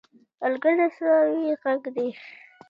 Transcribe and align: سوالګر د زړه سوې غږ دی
سوالګر 0.37 0.73
د 0.79 0.81
زړه 0.95 1.19
سوې 1.33 1.47
غږ 1.61 1.81
دی 1.95 2.07